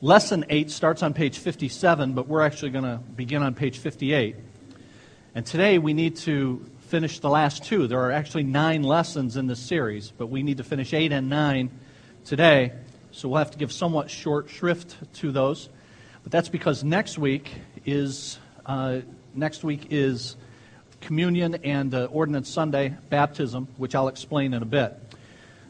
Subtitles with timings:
[0.00, 4.36] Lesson 8 starts on page 57, but we're actually going to begin on page 58.
[5.34, 7.88] And today we need to finish the last two.
[7.88, 11.28] There are actually nine lessons in this series, but we need to finish 8 and
[11.28, 11.70] 9
[12.24, 12.74] today.
[13.10, 15.68] So we'll have to give somewhat short shrift to those.
[16.22, 17.50] But that's because next week
[17.84, 19.00] is, uh,
[19.34, 20.36] next week is
[21.00, 25.07] communion and uh, Ordinance Sunday baptism, which I'll explain in a bit.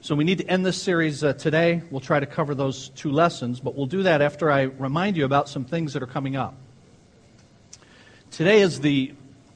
[0.00, 1.82] So we need to end this series uh, today.
[1.90, 5.24] We'll try to cover those two lessons, but we'll do that after I remind you
[5.24, 6.54] about some things that are coming up.
[8.30, 9.12] Today is the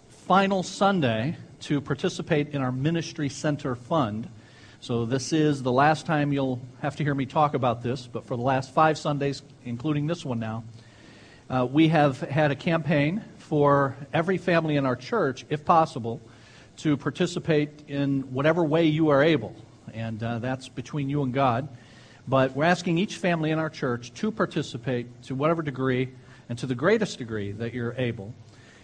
[0.09, 4.29] final Sunday to participate in our Ministry Center Fund.
[4.80, 8.27] So this is the last time you'll have to hear me talk about this, but
[8.27, 10.65] for the last five Sundays, including this one now,
[11.49, 16.21] uh, we have had a campaign for every family in our church, if possible,
[16.79, 19.55] to participate in whatever way you are able.
[19.93, 21.69] And uh, that's between you and God.
[22.27, 26.11] But we're asking each family in our church to participate to whatever degree
[26.49, 28.35] and to the greatest degree that you're able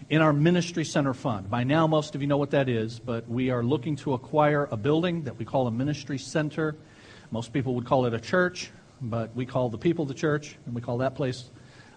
[0.09, 1.49] in our Ministry Center Fund.
[1.49, 4.67] By now, most of you know what that is, but we are looking to acquire
[4.71, 6.75] a building that we call a Ministry Center.
[7.31, 10.73] Most people would call it a church, but we call the people the church, and
[10.73, 11.45] we call that place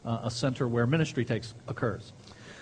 [0.04, 2.12] uh, a center where ministry takes occurs.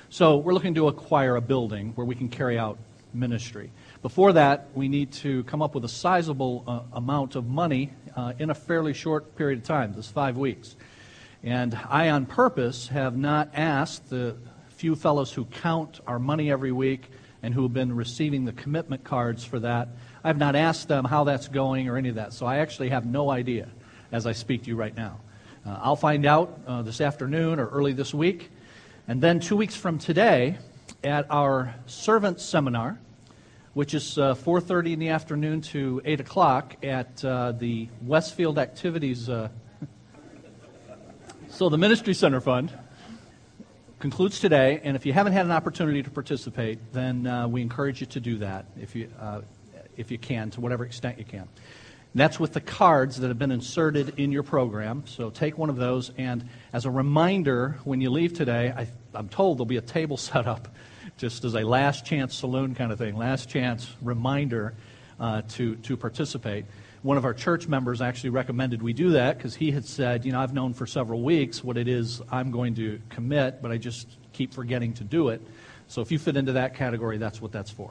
[0.08, 2.78] So we're looking to acquire a building where we can carry out
[3.12, 3.70] ministry.
[4.02, 8.32] Before that, we need to come up with a sizable uh, amount of money uh,
[8.38, 10.74] in a fairly short period of time, this five weeks.
[11.42, 14.36] And I, on purpose, have not asked the
[14.70, 17.10] few fellows who count our money every week
[17.42, 19.88] and who have been receiving the commitment cards for that.
[20.24, 22.88] I have not asked them how that's going or any of that, so I actually
[22.88, 23.68] have no idea
[24.12, 25.20] as I speak to you right now.
[25.66, 28.50] Uh, I'll find out uh, this afternoon or early this week.
[29.06, 30.56] And then two weeks from today,
[31.04, 32.98] at our servant seminar,
[33.74, 39.28] which is uh, 4.30 in the afternoon to 8 o'clock at uh, the Westfield Activities.
[39.28, 39.48] Uh,
[41.48, 42.72] so the Ministry Center Fund
[44.00, 48.00] concludes today, and if you haven't had an opportunity to participate, then uh, we encourage
[48.00, 49.42] you to do that if you, uh,
[49.97, 51.42] if you can, to whatever extent you can.
[51.42, 51.48] And
[52.14, 55.04] that's with the cards that have been inserted in your program.
[55.06, 59.28] So take one of those, and as a reminder, when you leave today, I, I'm
[59.28, 60.66] told there'll be a table set up
[61.20, 64.75] just as a last chance saloon kind of thing, last chance reminder
[65.20, 66.64] uh, to, to participate
[67.03, 70.32] one of our church members actually recommended we do that because he had said, you
[70.32, 73.78] know, I've known for several weeks what it is I'm going to commit, but I
[73.78, 75.41] just keep forgetting to do it.
[75.88, 77.91] So if you fit into that category, that's what that's for.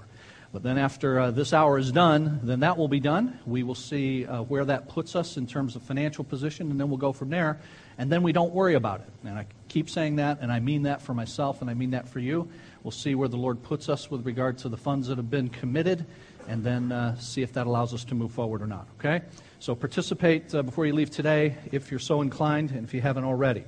[0.53, 3.39] But then after uh, this hour is done, then that will be done.
[3.45, 6.89] We will see uh, where that puts us in terms of financial position, and then
[6.89, 7.59] we'll go from there.
[7.97, 9.09] And then we don't worry about it.
[9.27, 12.09] And I keep saying that, and I mean that for myself, and I mean that
[12.09, 12.49] for you.
[12.83, 15.49] We'll see where the Lord puts us with regard to the funds that have been
[15.49, 16.05] committed
[16.47, 18.87] and then uh, see if that allows us to move forward or not.
[18.99, 19.21] Okay?
[19.59, 23.23] So participate uh, before you leave today if you're so inclined and if you haven't
[23.23, 23.63] already.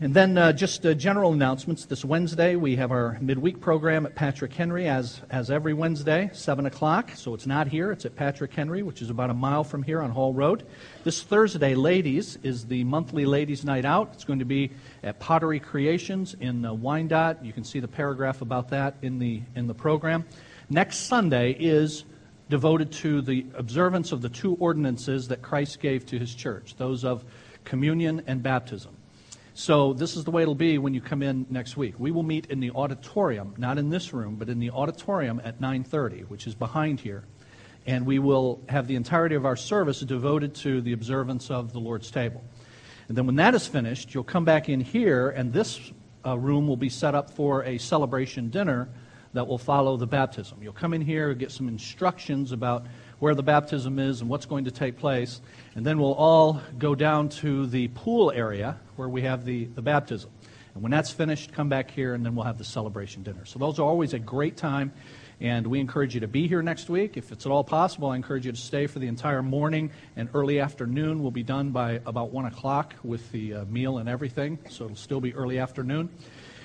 [0.00, 1.84] And then uh, just uh, general announcements.
[1.84, 6.66] This Wednesday, we have our midweek program at Patrick Henry, as, as every Wednesday, 7
[6.66, 7.12] o'clock.
[7.14, 10.02] So it's not here, it's at Patrick Henry, which is about a mile from here
[10.02, 10.66] on Hall Road.
[11.04, 14.10] This Thursday, ladies, is the monthly Ladies' Night Out.
[14.14, 14.72] It's going to be
[15.04, 17.44] at Pottery Creations in uh, Wyandotte.
[17.44, 20.24] You can see the paragraph about that in the, in the program.
[20.68, 22.02] Next Sunday is
[22.48, 27.04] devoted to the observance of the two ordinances that Christ gave to his church, those
[27.04, 27.24] of
[27.62, 28.96] communion and baptism.
[29.56, 31.94] So this is the way it'll be when you come in next week.
[31.96, 35.60] We will meet in the auditorium, not in this room, but in the auditorium at
[35.60, 37.22] 9:30, which is behind here.
[37.86, 41.78] And we will have the entirety of our service devoted to the observance of the
[41.78, 42.42] Lord's table.
[43.06, 45.92] And then when that is finished, you'll come back in here and this
[46.26, 48.88] uh, room will be set up for a celebration dinner
[49.34, 50.58] that will follow the baptism.
[50.62, 52.86] You'll come in here get some instructions about
[53.20, 55.40] where the baptism is and what's going to take place,
[55.74, 59.82] and then we'll all go down to the pool area where we have the, the
[59.82, 60.30] baptism.
[60.74, 63.44] And when that's finished, come back here, and then we'll have the celebration dinner.
[63.44, 64.92] So those are always a great time,
[65.40, 67.16] and we encourage you to be here next week.
[67.16, 70.28] If it's at all possible, I encourage you to stay for the entire morning and
[70.34, 71.22] early afternoon.
[71.22, 74.96] We'll be done by about 1 o'clock with the uh, meal and everything, so it'll
[74.96, 76.08] still be early afternoon.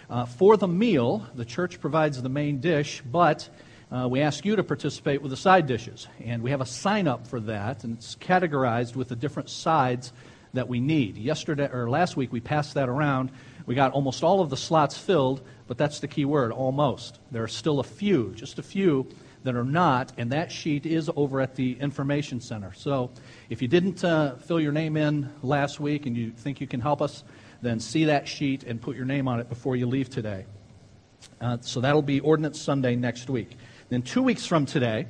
[0.09, 3.47] Uh, for the meal, the church provides the main dish, but
[3.91, 6.07] uh, we ask you to participate with the side dishes.
[6.23, 10.13] And we have a sign up for that, and it's categorized with the different sides
[10.53, 11.17] that we need.
[11.17, 13.31] Yesterday or last week, we passed that around.
[13.65, 17.19] We got almost all of the slots filled, but that's the key word almost.
[17.31, 19.07] There are still a few, just a few,
[19.43, 22.73] that are not, and that sheet is over at the Information Center.
[22.75, 23.11] So
[23.49, 26.81] if you didn't uh, fill your name in last week and you think you can
[26.81, 27.23] help us,
[27.61, 30.45] then see that sheet and put your name on it before you leave today.
[31.39, 33.57] Uh, so that'll be Ordinance Sunday next week.
[33.89, 35.07] Then, two weeks from today,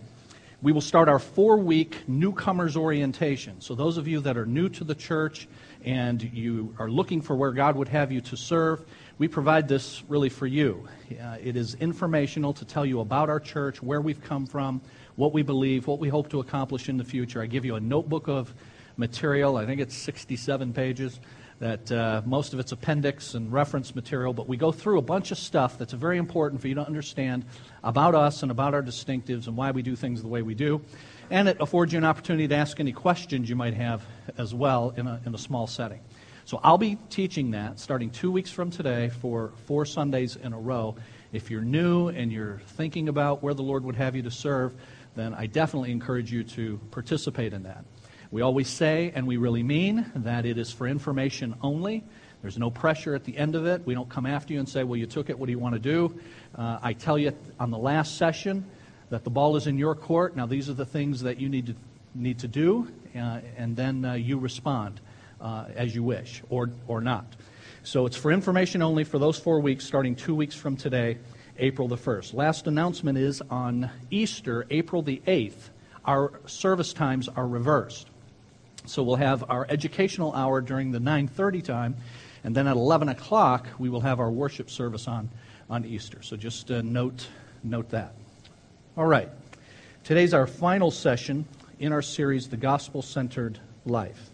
[0.62, 3.60] we will start our four week newcomers orientation.
[3.60, 5.50] So, those of you that are new to the church
[5.84, 8.86] and you are looking for where God would have you to serve,
[9.18, 10.88] we provide this really for you.
[11.12, 14.80] Uh, it is informational to tell you about our church, where we've come from,
[15.18, 17.42] what we believe, what we hope to accomplish in the future.
[17.42, 18.54] I give you a notebook of
[18.96, 19.58] material.
[19.58, 21.20] I think it's 67 pages.
[21.60, 25.32] That uh, most of it's appendix and reference material, but we go through a bunch
[25.32, 27.44] of stuff that's very important for you to understand
[27.84, 30.82] about us and about our distinctives and why we do things the way we do.
[31.30, 34.02] And it affords you an opportunity to ask any questions you might have
[34.38, 36.00] as well in a, in a small setting.
[36.46, 40.60] So I'll be teaching that starting two weeks from today for four Sundays in a
[40.60, 40.96] row.
[41.32, 44.74] If you're new and you're thinking about where the Lord would have you to serve,
[45.16, 47.84] then I definitely encourage you to participate in that.
[48.32, 52.04] We always say, and we really mean, that it is for information only.
[52.42, 53.86] There's no pressure at the end of it.
[53.86, 55.74] We don't come after you and say, well, you took it, what do you want
[55.74, 56.20] to do?
[56.56, 58.66] Uh, I tell you on the last session
[59.10, 60.36] that the ball is in your court.
[60.36, 61.76] Now, these are the things that you need to,
[62.14, 65.02] need to do, uh, and then uh, you respond
[65.42, 67.26] uh, as you wish or, or not.
[67.82, 71.18] So it's for information only for those four weeks, starting two weeks from today.
[71.62, 72.34] April the 1st.
[72.34, 75.70] Last announcement is on Easter, April the 8th,
[76.06, 78.08] our service times are reversed.
[78.90, 81.96] So we'll have our educational hour during the 9:30 time,
[82.44, 85.30] and then at 11 o'clock we will have our worship service on
[85.70, 86.24] on Easter.
[86.24, 87.28] So just uh, note
[87.64, 88.16] note that.
[88.98, 89.30] All right,
[90.04, 91.46] today's our final session
[91.78, 94.32] in our series, The Gospel Centered Life.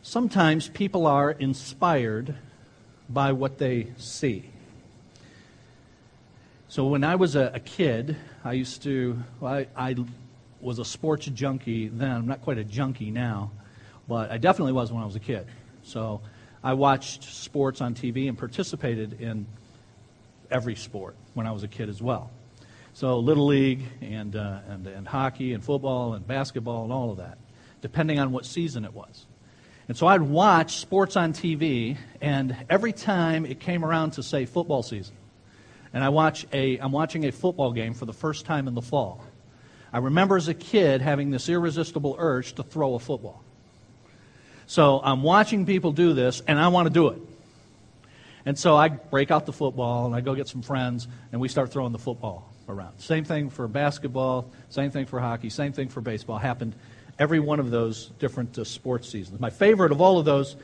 [0.00, 2.34] Sometimes people are inspired
[3.10, 4.48] by what they see.
[6.68, 9.96] So when I was a, a kid, I used to, well, I, I
[10.60, 12.10] was a sports junkie then.
[12.10, 13.50] I'm not quite a junkie now,
[14.08, 15.46] but I definitely was when I was a kid.
[15.82, 16.20] So
[16.62, 19.46] I watched sports on TV and participated in
[20.50, 22.30] every sport when I was a kid as well.
[22.94, 27.18] So Little League and, uh, and, and hockey and football and basketball and all of
[27.18, 27.38] that,
[27.80, 29.26] depending on what season it was.
[29.86, 34.44] And so I'd watch sports on TV, and every time it came around to, say,
[34.44, 35.14] football season,
[35.94, 38.82] and I watch a, I'm watching a football game for the first time in the
[38.82, 39.24] fall.
[39.92, 43.42] I remember as a kid having this irresistible urge to throw a football.
[44.66, 47.18] So I'm watching people do this, and I want to do it.
[48.44, 51.48] And so I break out the football, and I go get some friends, and we
[51.48, 52.98] start throwing the football around.
[52.98, 56.36] Same thing for basketball, same thing for hockey, same thing for baseball.
[56.36, 56.74] Happened
[57.18, 59.40] every one of those different uh, sports seasons.
[59.40, 60.56] My favorite of all of those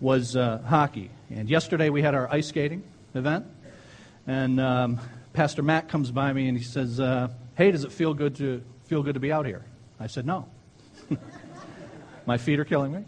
[0.00, 1.10] was uh, hockey.
[1.30, 2.82] And yesterday we had our ice skating
[3.14, 3.44] event.
[4.26, 5.00] And um,
[5.32, 7.28] Pastor Matt comes by me and he says, uh,
[7.58, 9.64] "Hey, does it feel good to feel good to be out here?"
[9.98, 10.46] I said, "No.
[12.26, 13.04] My feet are killing me."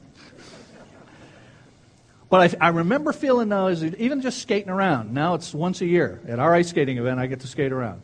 [2.29, 5.14] But I, I, remember feeling those, even just skating around.
[5.14, 7.20] Now it's once a year at our ice skating event.
[7.20, 8.02] I get to skate around,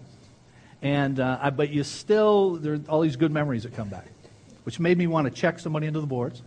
[0.83, 4.07] and uh, I, but you still there are all these good memories that come back,
[4.63, 6.43] which made me want to check somebody into the boards.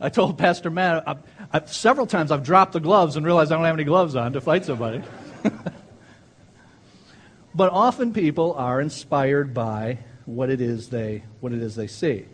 [0.00, 1.06] I told Pastor Matt,
[1.52, 4.32] I, several times I've dropped the gloves and realized I don't have any gloves on
[4.32, 5.02] to fight somebody.
[7.54, 12.26] but often people are inspired by what it is they, what it is they see.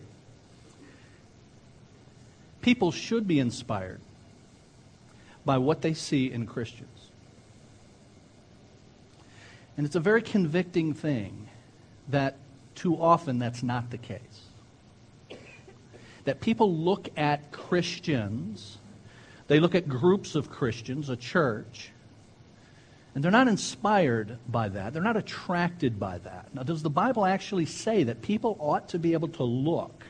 [2.62, 4.00] People should be inspired
[5.44, 7.11] by what they see in Christians.
[9.76, 11.49] And it's a very convicting thing
[12.08, 12.37] that
[12.75, 14.50] too often that's not the case
[16.25, 18.79] that people look at Christians,
[19.48, 21.91] they look at groups of Christians, a church,
[23.14, 24.93] and they're not inspired by that.
[24.93, 26.55] They're not attracted by that.
[26.55, 30.05] Now, does the Bible actually say that people ought to be able to look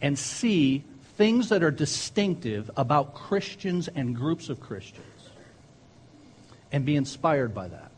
[0.00, 0.84] and see
[1.16, 5.04] things that are distinctive about Christians and groups of Christians
[6.70, 7.90] and be inspired by that?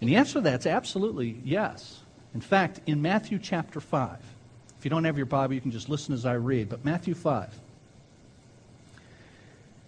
[0.00, 2.00] And the answer to that is absolutely yes.
[2.34, 4.18] In fact, in Matthew chapter 5,
[4.78, 6.68] if you don't have your Bible, you can just listen as I read.
[6.68, 7.58] But Matthew 5.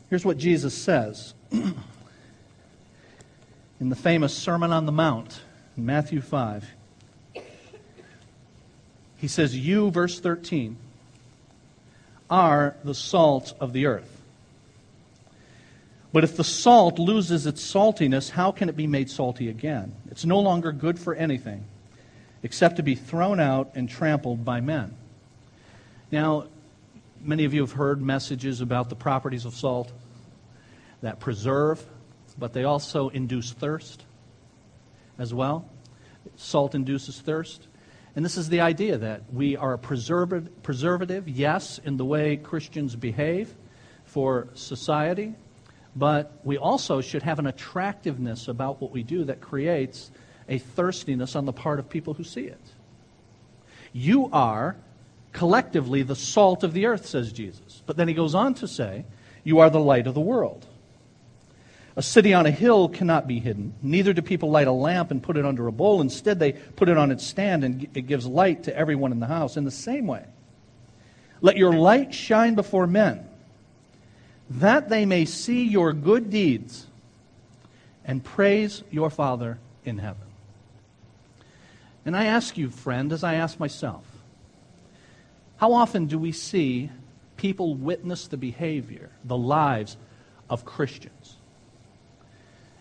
[0.09, 1.35] Here's what Jesus says
[3.81, 5.41] in the famous Sermon on the Mount,
[5.77, 6.67] in Matthew 5.
[9.19, 10.77] He says, You, verse 13,
[12.29, 14.23] are the salt of the earth.
[16.13, 19.95] But if the salt loses its saltiness, how can it be made salty again?
[20.11, 21.65] It's no longer good for anything
[22.43, 24.95] except to be thrown out and trampled by men.
[26.13, 26.47] Now,
[27.21, 29.91] many of you have heard messages about the properties of salt
[31.03, 31.85] that preserve,
[32.39, 34.05] but they also induce thirst
[35.19, 35.69] as well.
[36.37, 37.67] Salt induces thirst.
[38.15, 42.97] And this is the idea that we are a preservative, yes, in the way Christians
[42.97, 43.55] behave
[44.05, 45.35] for society,
[45.95, 50.11] but we also should have an attractiveness about what we do that creates
[50.49, 52.61] a thirstiness on the part of people who see it.
[53.93, 54.77] You are
[55.33, 57.83] collectively the salt of the earth, says Jesus.
[57.85, 59.05] But then he goes on to say,
[59.45, 60.67] You are the light of the world.
[61.97, 63.73] A city on a hill cannot be hidden.
[63.83, 66.03] Neither do people light a lamp and put it under a bowl.
[66.03, 69.27] Instead, they put it on its stand and it gives light to everyone in the
[69.27, 69.57] house.
[69.57, 70.25] In the same way,
[71.41, 73.27] let your light shine before men,
[74.51, 76.87] that they may see your good deeds
[78.05, 80.23] and praise your Father in heaven.
[82.05, 84.05] And I ask you, friend, as I ask myself,
[85.57, 86.91] how often do we see
[87.39, 89.97] people witness the behavior, the lives
[90.49, 91.36] of Christians,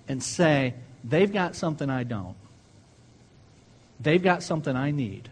[0.08, 2.36] and say, they've got something I don't?
[4.00, 5.30] They've got something I need.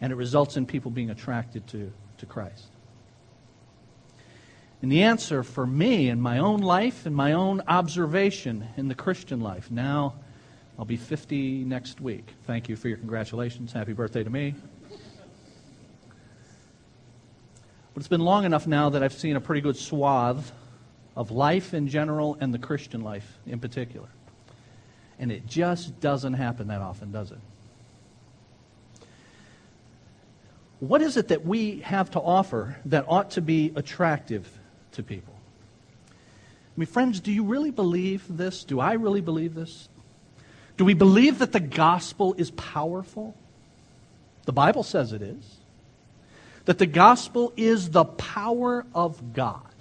[0.00, 2.66] And it results in people being attracted to, to Christ.
[4.80, 8.96] And the answer for me in my own life and my own observation in the
[8.96, 10.14] Christian life, now
[10.76, 12.26] I'll be 50 next week.
[12.46, 13.72] Thank you for your congratulations.
[13.72, 14.56] Happy birthday to me.
[17.94, 20.50] But it's been long enough now that I've seen a pretty good swath
[21.16, 24.08] of life in general and the Christian life in particular.
[25.18, 27.38] And it just doesn't happen that often, does it?
[30.80, 34.50] What is it that we have to offer that ought to be attractive
[34.92, 35.34] to people?
[36.10, 38.64] I mean, friends, do you really believe this?
[38.64, 39.88] Do I really believe this?
[40.76, 43.36] Do we believe that the gospel is powerful?
[44.46, 45.56] The Bible says it is
[46.64, 49.71] that the gospel is the power of God.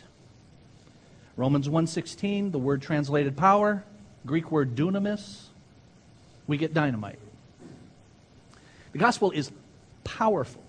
[1.37, 3.83] Romans 1:16, the word translated power,
[4.25, 5.47] Greek word dunamis,
[6.47, 7.19] we get dynamite.
[8.91, 9.51] The gospel is
[10.03, 10.61] powerful.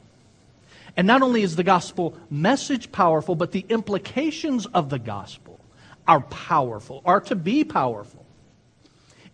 [0.97, 5.59] And not only is the gospel message powerful, but the implications of the gospel
[6.07, 8.25] are powerful, are to be powerful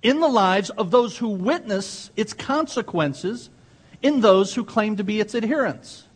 [0.03, 3.51] in the lives of those who witness its consequences
[4.03, 6.08] in those who claim to be its adherents.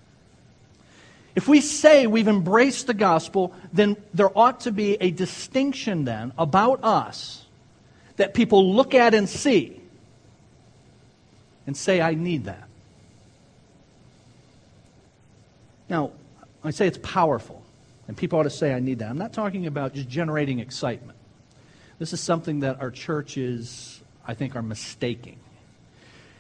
[1.35, 6.33] If we say we've embraced the gospel, then there ought to be a distinction then
[6.37, 7.47] about us
[8.17, 9.81] that people look at and see
[11.67, 12.69] and say, I need that.
[15.89, 16.11] Now,
[16.65, 17.63] I say it's powerful,
[18.09, 19.11] and people ought to say, I need that.
[19.11, 21.19] I'm not talking about just generating excitement.
[21.99, 25.39] This is something that our churches, I think, are mistaking.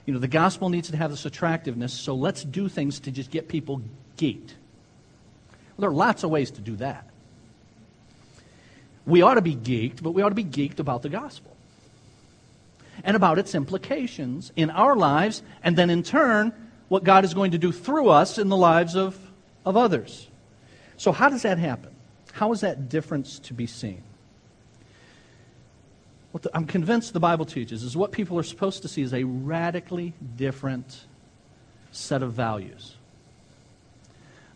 [0.06, 3.30] You know, the gospel needs to have this attractiveness, so let's do things to just
[3.30, 3.82] get people
[4.16, 4.52] geeked.
[5.76, 7.06] Well, there are lots of ways to do that.
[9.06, 11.56] We ought to be geeked, but we ought to be geeked about the gospel
[13.04, 16.52] and about its implications in our lives, and then in turn,
[16.88, 19.18] what God is going to do through us in the lives of,
[19.64, 20.28] of others.
[20.98, 21.90] So, how does that happen?
[22.32, 24.02] How is that difference to be seen?
[26.32, 29.12] What the, I'm convinced the Bible teaches is what people are supposed to see is
[29.12, 31.06] a radically different
[31.90, 32.96] set of values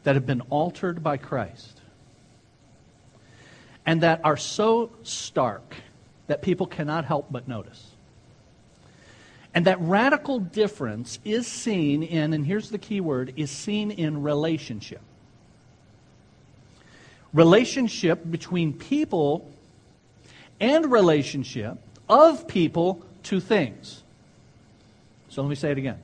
[0.06, 1.80] that have been altered by Christ
[3.84, 5.74] and that are so stark
[6.28, 7.90] that people cannot help but notice.
[9.52, 14.22] And that radical difference is seen in, and here's the key word, is seen in
[14.22, 15.00] relationship.
[17.32, 19.50] Relationship between people
[20.60, 24.04] and relationship of people to things.
[25.30, 25.98] So let me say it again.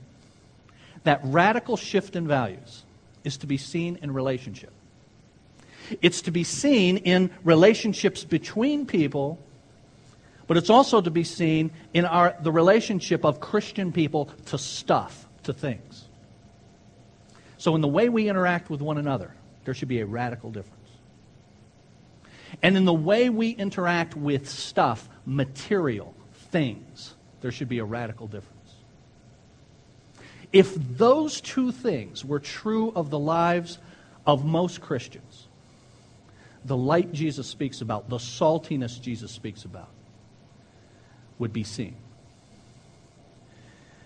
[1.05, 2.83] That radical shift in values
[3.23, 4.71] is to be seen in relationship.
[6.01, 9.39] It's to be seen in relationships between people,
[10.47, 15.27] but it's also to be seen in our, the relationship of Christian people to stuff,
[15.43, 16.05] to things.
[17.57, 19.33] So, in the way we interact with one another,
[19.65, 20.79] there should be a radical difference.
[22.61, 26.13] And in the way we interact with stuff, material,
[26.51, 28.52] things, there should be a radical difference.
[30.53, 33.79] If those two things were true of the lives
[34.25, 35.47] of most Christians,
[36.63, 39.89] the light Jesus speaks about, the saltiness Jesus speaks about,
[41.39, 41.95] would be seen.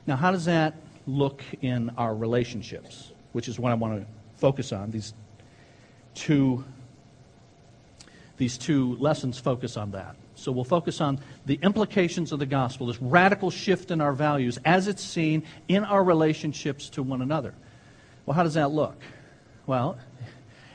[0.07, 0.75] Now, how does that
[1.05, 4.89] look in our relationships, which is what I want to focus on?
[4.89, 5.13] These
[6.15, 6.63] two,
[8.37, 10.15] these two lessons focus on that.
[10.37, 14.59] So we'll focus on the implications of the gospel, this radical shift in our values
[14.63, 17.53] as it's seen in our relationships to one another.
[18.25, 19.01] Well, how does that look?
[19.65, 19.97] Well,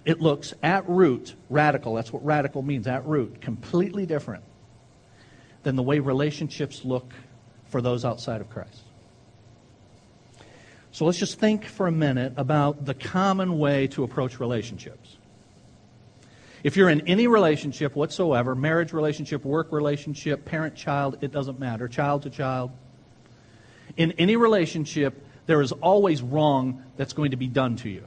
[0.05, 1.95] it looks at root radical.
[1.95, 3.41] That's what radical means, at root.
[3.41, 4.43] Completely different
[5.63, 7.13] than the way relationships look
[7.67, 8.83] for those outside of Christ.
[10.91, 15.17] So let's just think for a minute about the common way to approach relationships.
[16.63, 21.89] If you're in any relationship whatsoever, marriage relationship, work relationship, parent child, it doesn't matter,
[21.89, 22.71] child to child,
[23.97, 28.07] in any relationship, there is always wrong that's going to be done to you.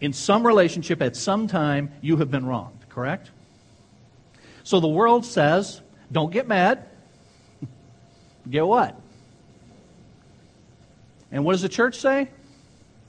[0.00, 3.30] In some relationship, at some time, you have been wronged, correct?
[4.62, 5.80] So the world says,
[6.10, 6.86] don't get mad.
[8.50, 8.98] get what?
[11.32, 12.28] And what does the church say?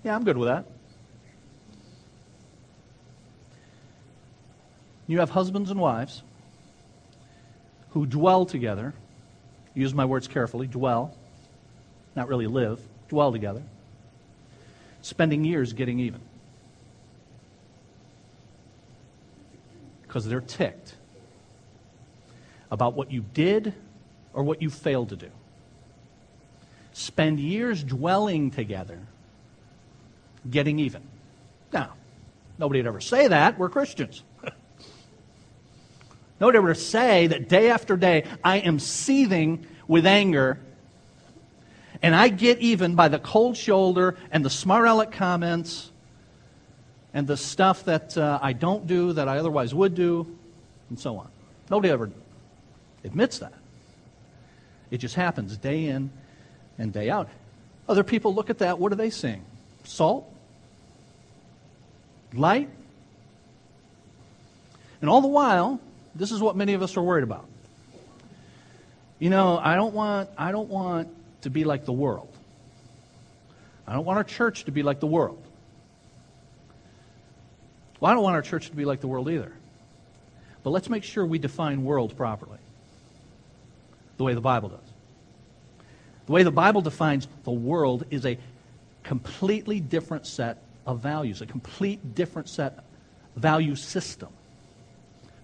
[0.04, 0.66] Yeah, I'm good with that.
[5.08, 6.24] You have husbands and wives
[7.92, 8.94] who dwell together.
[9.74, 11.16] Use my words carefully dwell,
[12.16, 12.80] not really live,
[13.10, 13.64] dwell together,
[15.02, 16.22] spending years getting even.
[20.04, 20.96] Because they're ticked
[22.70, 23.74] about what you did
[24.34, 25.30] or what you failed to do.
[26.94, 29.00] Spend years dwelling together,
[30.50, 31.02] getting even.
[31.72, 31.94] Now,
[32.58, 33.58] nobody would ever say that.
[33.58, 34.24] We're Christians.
[36.42, 40.60] nobody would ever say that day after day I am seething with anger
[42.02, 45.92] and I get even by the cold shoulder and the smart aleck comments
[47.14, 50.38] and the stuff that uh, I don't do that I otherwise would do,
[50.90, 51.30] and so on.
[51.70, 52.10] Nobody ever
[53.04, 53.54] admits that.
[54.90, 56.10] It just happens day in
[56.78, 57.30] and day out.
[57.88, 59.44] Other people look at that, what are they seeing?
[59.84, 60.26] Salt?
[62.34, 62.70] Light?
[65.02, 65.80] And all the while,
[66.16, 67.46] this is what many of us are worried about.
[69.20, 71.10] You know, I don't want I don't want
[71.42, 72.34] to be like the world.
[73.88, 75.42] I don't want our church to be like the world.
[78.00, 79.52] Well, I don't want our church to be like the world either.
[80.64, 82.60] But let's make sure we define world properly,
[84.18, 84.80] the way the Bible does.
[86.28, 88.38] The way the Bible defines the world is a
[89.04, 92.84] completely different set of values, a complete different set of
[93.36, 94.30] value system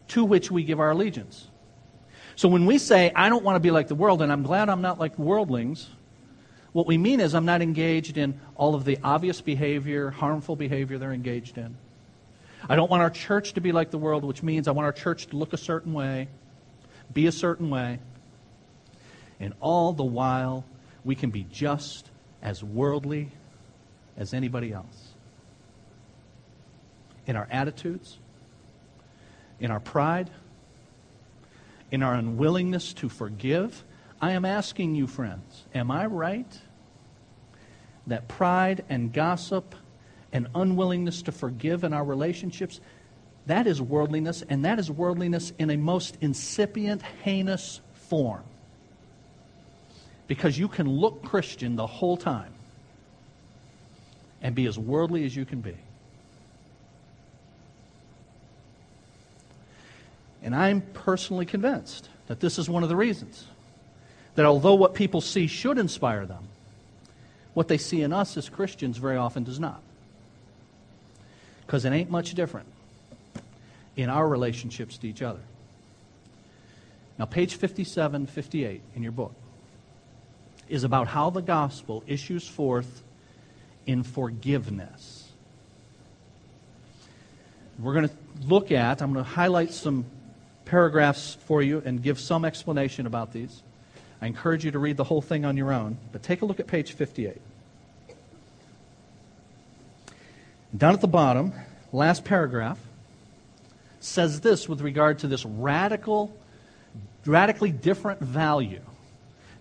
[0.10, 1.48] to which we give our allegiance.
[2.36, 4.70] So when we say, I don't want to be like the world, and I'm glad
[4.70, 5.90] I'm not like worldlings,
[6.72, 11.00] what we mean is I'm not engaged in all of the obvious behavior, harmful behavior
[11.00, 11.76] they're engaged in.
[12.70, 14.92] I don't want our church to be like the world, which means I want our
[14.92, 16.28] church to look a certain way,
[17.14, 18.00] be a certain way.
[19.40, 20.66] And all the while,
[21.04, 22.10] we can be just
[22.42, 23.32] as worldly
[24.18, 25.14] as anybody else.
[27.26, 28.20] In our attitudes,
[29.60, 30.30] in our pride,
[31.92, 33.84] in our unwillingness to forgive.
[34.22, 36.60] I am asking you, friends, am I right
[38.08, 39.76] that pride and gossip
[40.32, 42.80] and unwillingness to forgive in our relationships,
[43.46, 48.44] that is worldliness, and that is worldliness in a most incipient, heinous form.
[50.28, 52.54] Because you can look Christian the whole time
[54.42, 55.76] and be as worldly as you can be.
[60.48, 63.48] And I'm personally convinced that this is one of the reasons.
[64.36, 66.48] That although what people see should inspire them,
[67.54, 69.82] what they see in us as Christians very often does not.
[71.66, 72.70] Because it ain't much different
[73.98, 75.42] in our relationships to each other.
[77.20, 79.34] Now, page 57, 58 in your book
[80.70, 83.04] is about how the gospel issues forth
[83.86, 85.28] in forgiveness.
[87.78, 90.06] We're going to look at, I'm going to highlight some
[90.68, 93.64] paragraphs for you and give some explanation about these.
[94.22, 96.60] I encourage you to read the whole thing on your own, but take a look
[96.60, 97.40] at page 58.
[100.76, 101.54] Down at the bottom,
[101.92, 102.80] last paragraph
[104.00, 106.36] says this with regard to this radical,
[107.26, 108.82] radically different value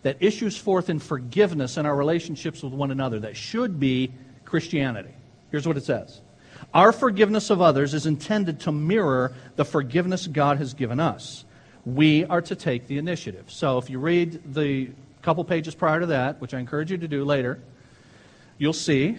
[0.03, 4.13] that issues forth in forgiveness in our relationships with one another that should be
[4.45, 5.15] Christianity.
[5.51, 6.21] Here's what it says
[6.75, 11.45] our forgiveness of others is intended to mirror the forgiveness God has given us.
[11.85, 13.45] We are to take the initiative.
[13.49, 14.91] So if you read the
[15.23, 17.59] couple pages prior to that, which I encourage you to do later,
[18.59, 19.19] you'll see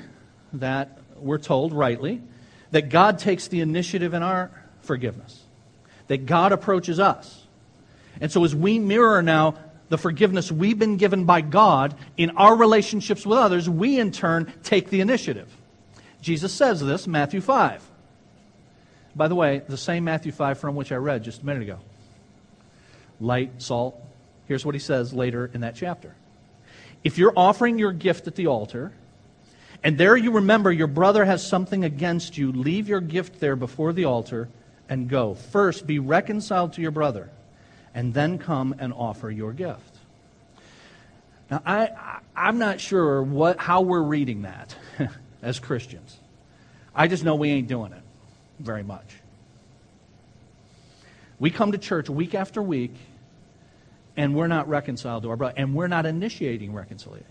[0.54, 2.22] that we're told rightly
[2.72, 5.42] that God takes the initiative in our forgiveness,
[6.08, 7.46] that God approaches us.
[8.22, 9.56] And so as we mirror now
[9.90, 14.54] the forgiveness we've been given by God in our relationships with others, we in turn
[14.64, 15.54] take the initiative.
[16.22, 17.84] Jesus says this, Matthew 5.
[19.16, 21.80] By the way, the same Matthew 5 from which I read just a minute ago.
[23.20, 24.00] Light, salt.
[24.48, 26.16] Here's what he says later in that chapter.
[27.04, 28.92] If you're offering your gift at the altar,
[29.84, 33.94] and there you remember your brother has something against you, leave your gift there before
[33.94, 34.50] the altar
[34.90, 35.36] and go.
[35.36, 37.30] First, be reconciled to your brother,
[37.94, 39.98] and then come and offer your gift.
[41.50, 44.76] Now, I, I, am not sure what, how we're reading that.
[45.48, 46.18] As Christians.
[46.94, 48.02] I just know we ain't doing it
[48.60, 49.16] very much.
[51.40, 52.94] We come to church week after week,
[54.18, 57.26] and we're not reconciled to our brother, and we're not initiating reconciliation.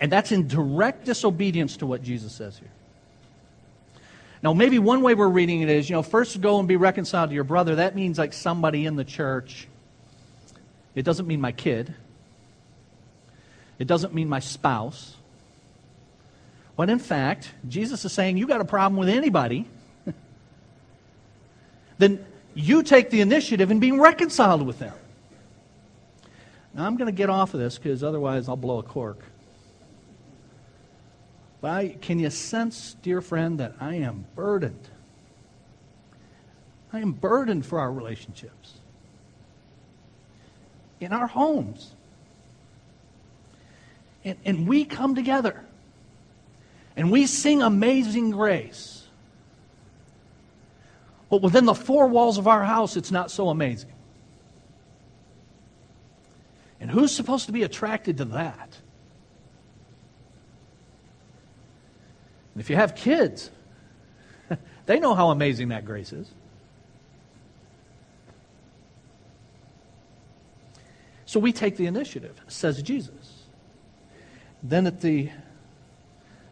[0.00, 2.72] And that's in direct disobedience to what Jesus says here.
[4.42, 7.30] Now, maybe one way we're reading it is, you know, first go and be reconciled
[7.30, 7.76] to your brother.
[7.76, 9.68] That means like somebody in the church.
[10.96, 11.94] It doesn't mean my kid.
[13.78, 15.14] It doesn't mean my spouse.
[16.80, 19.66] When in fact, Jesus is saying, you got a problem with anybody,
[21.98, 24.94] then you take the initiative in being reconciled with them.
[26.72, 29.18] Now, I'm going to get off of this because otherwise I'll blow a cork.
[31.60, 34.88] But I, can you sense, dear friend, that I am burdened?
[36.94, 38.78] I am burdened for our relationships
[40.98, 41.92] in our homes.
[44.24, 45.66] And, and we come together
[47.00, 49.06] and we sing Amazing Grace.
[51.30, 53.94] But within the four walls of our house, it's not so amazing.
[56.78, 58.76] And who's supposed to be attracted to that?
[62.52, 63.50] And if you have kids,
[64.84, 66.28] they know how amazing that grace is.
[71.24, 73.44] So we take the initiative, says Jesus.
[74.62, 75.30] Then at the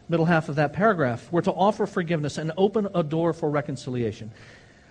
[0.09, 4.31] middle half of that paragraph, we're to offer forgiveness and open a door for reconciliation.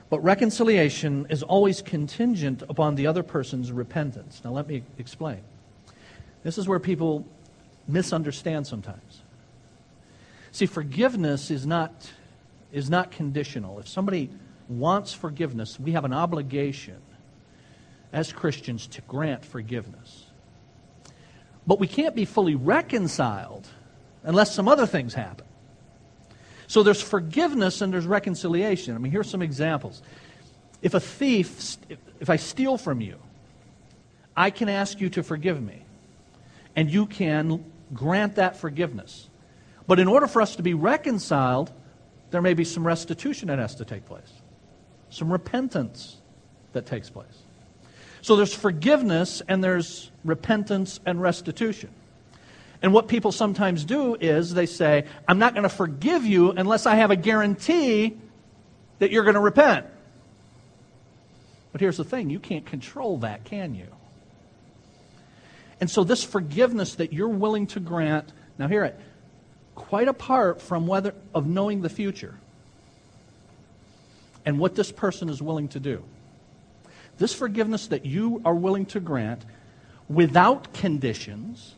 [0.10, 4.42] But reconciliation is always contingent upon the other person's repentance.
[4.44, 5.42] Now, let me explain.
[6.44, 7.26] This is where people
[7.88, 9.22] misunderstand sometimes.
[10.52, 12.10] See, forgiveness is not,
[12.72, 13.80] is not conditional.
[13.80, 14.30] If somebody
[14.70, 17.02] wants forgiveness, we have an obligation
[18.14, 20.26] as Christians to grant forgiveness.
[21.66, 23.68] But we can't be fully reconciled
[24.28, 25.46] unless some other things happen.
[26.68, 28.94] So there's forgiveness and there's reconciliation.
[28.94, 30.04] I mean, here's some examples.
[30.82, 31.78] If a thief,
[32.20, 33.18] if I steal from you,
[34.36, 35.82] I can ask you to forgive me,
[36.76, 39.30] and you can grant that forgiveness.
[39.88, 41.72] But in order for us to be reconciled,
[42.30, 44.32] there may be some restitution that has to take place,
[45.10, 46.18] some repentance
[46.74, 47.44] that takes place.
[48.22, 51.90] So there's forgiveness and there's repentance and restitution.
[52.82, 56.86] And what people sometimes do is they say, I'm not going to forgive you unless
[56.86, 58.18] I have a guarantee
[59.00, 59.88] that you're going to repent.
[61.72, 63.88] But here's the thing you can't control that, can you?
[65.80, 69.00] And so, this forgiveness that you're willing to grant, now hear it,
[69.76, 72.36] quite apart from whether of knowing the future
[74.46, 76.04] and what this person is willing to do.
[77.18, 79.46] This forgiveness that you are willing to grant
[80.10, 81.76] without conditions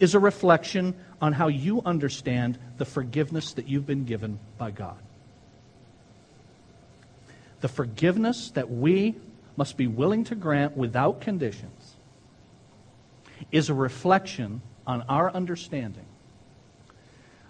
[0.00, 4.98] is a reflection on how you understand the forgiveness that you've been given by God.
[7.60, 9.14] The forgiveness that we
[9.56, 11.94] must be willing to grant without conditions
[13.52, 16.06] is a reflection on our understanding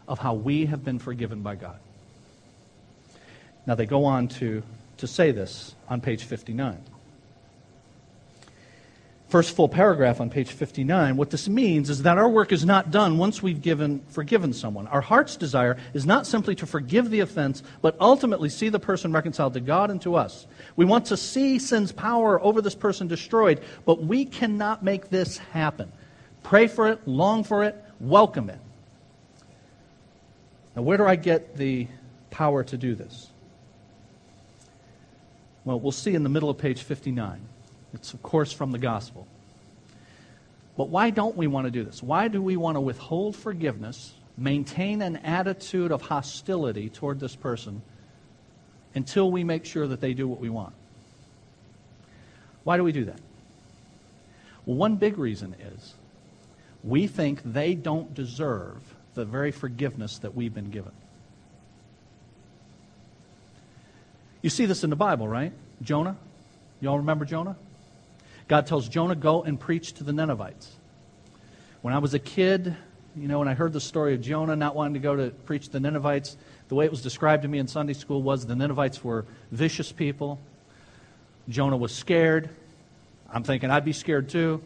[0.07, 1.79] of how we have been forgiven by God.
[3.67, 4.63] Now, they go on to,
[4.99, 6.79] to say this on page 59.
[9.35, 11.17] First full paragraph on page 59.
[11.17, 14.87] What this means is that our work is not done once we've given, forgiven someone.
[14.87, 19.11] Our heart's desire is not simply to forgive the offense, but ultimately see the person
[19.11, 20.47] reconciled to God and to us.
[20.77, 25.39] We want to see sin's power over this person destroyed, but we cannot make this
[25.39, 25.91] happen.
[26.45, 28.61] Pray for it, long for it, welcome it.
[30.77, 31.89] Now, where do I get the
[32.31, 33.31] power to do this?
[35.65, 37.49] Well, we'll see in the middle of page 59.
[37.95, 39.27] It's, of course, from the gospel.
[40.77, 42.03] But why don't we want to do this?
[42.03, 47.83] Why do we want to withhold forgiveness, maintain an attitude of hostility toward this person
[48.95, 50.75] until we make sure that they do what we want?
[52.65, 53.21] Why do we do that?
[54.67, 55.95] Well, one big reason is
[56.83, 58.79] we think they don't deserve
[59.15, 60.93] the very forgiveness that we've been given.
[64.43, 65.53] You see this in the Bible, right?
[65.81, 66.17] Jonah.
[66.81, 67.57] You all remember Jonah?
[68.49, 70.71] God tells Jonah, go and preach to the Ninevites.
[71.83, 72.77] When I was a kid,
[73.17, 75.67] you know, when I heard the story of Jonah not wanting to go to preach
[75.67, 76.37] to the Ninevites,
[76.69, 79.93] the way it was described to me in Sunday school was the Ninevites were vicious
[79.93, 80.39] people.
[81.49, 82.51] Jonah was scared.
[83.31, 84.63] I'm thinking I'd be scared too.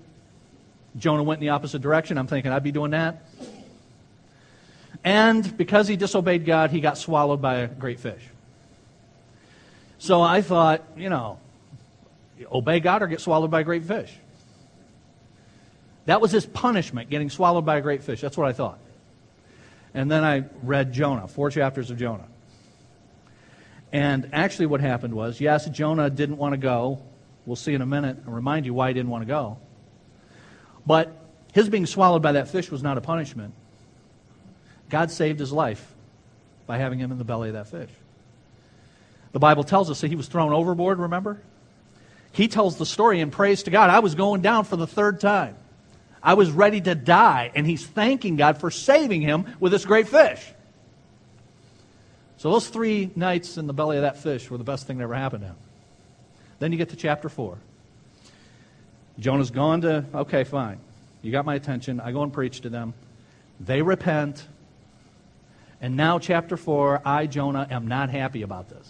[0.97, 2.19] Jonah went in the opposite direction.
[2.19, 3.25] I'm thinking I'd be doing that.
[5.05, 8.23] And because he disobeyed God, he got swallowed by a great fish.
[9.99, 11.39] So I thought, you know,
[12.51, 14.13] obey God or get swallowed by a great fish.
[16.07, 18.21] That was his punishment, getting swallowed by a great fish.
[18.21, 18.79] That's what I thought.
[19.95, 22.27] And then I read Jonah, four chapters of Jonah.
[23.93, 27.03] And actually, what happened was yes, Jonah didn't want to go.
[27.47, 29.59] We'll see in a minute and remind you why he didn't want to go.
[30.87, 31.13] But
[31.53, 33.55] His being swallowed by that fish was not a punishment.
[34.91, 35.95] God saved his life
[36.67, 37.91] by having him in the belly of that fish.
[39.33, 41.41] The Bible tells us that he was thrown overboard, remember?
[42.33, 43.91] He tells the story and prays to God.
[43.91, 45.57] I was going down for the third time.
[46.23, 50.09] I was ready to die, and he's thanking God for saving him with this great
[50.09, 50.45] fish.
[52.39, 55.05] So those three nights in the belly of that fish were the best thing that
[55.05, 55.57] ever happened to him.
[56.59, 57.59] Then you get to chapter 4.
[59.19, 60.79] Jonah's gone to, okay, fine.
[61.23, 62.01] You got my attention.
[62.01, 62.95] I go and preach to them.
[63.59, 64.47] They repent.
[65.81, 68.89] And now, chapter 4, I, Jonah, am not happy about this.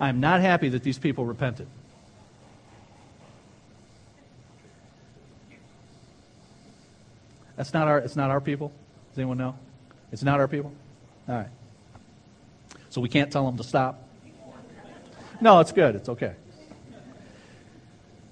[0.00, 1.66] I am not happy that these people repented.
[7.58, 8.72] That's not our, it's not our people?
[9.10, 9.56] Does anyone know?
[10.12, 10.72] It's not our people?
[11.28, 11.48] All right.
[12.88, 14.08] So we can't tell them to stop?
[15.40, 15.96] No, it's good.
[15.96, 16.36] It's okay.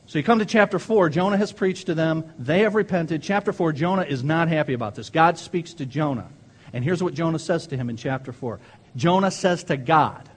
[0.07, 1.09] So you come to chapter 4.
[1.09, 2.33] Jonah has preached to them.
[2.39, 3.21] They have repented.
[3.21, 5.11] Chapter 4, Jonah is not happy about this.
[5.11, 6.29] God speaks to Jonah.
[6.73, 8.61] And here's what Jonah says to him in chapter 4
[8.95, 10.29] Jonah says to God,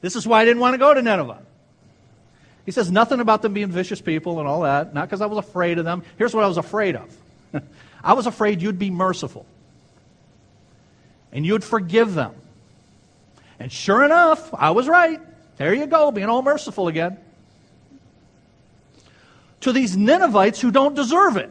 [0.00, 1.42] This is why I didn't want to go to Nineveh.
[2.64, 5.36] He says nothing about them being vicious people and all that, not because I was
[5.36, 6.02] afraid of them.
[6.16, 7.14] Here's what I was afraid of
[8.04, 9.46] I was afraid you'd be merciful
[11.32, 12.34] and you'd forgive them.
[13.58, 15.20] And sure enough, I was right.
[15.56, 17.18] There you go, being all merciful again.
[19.60, 21.50] To these Ninevites who don't deserve it.